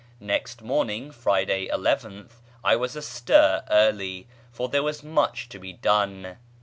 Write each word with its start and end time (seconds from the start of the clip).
[page 0.17 0.23
xxx] 0.23 0.25
Next 0.29 0.61
morning 0.63 1.11
(Friday, 1.11 1.67
11th) 1.67 2.41
I 2.63 2.75
was 2.75 2.95
astir 2.95 3.61
early, 3.69 4.27
for 4.51 4.67
there 4.67 4.81
was 4.81 5.03
much 5.03 5.47
to 5.49 5.59
be 5.59 5.73
done. 5.73 6.37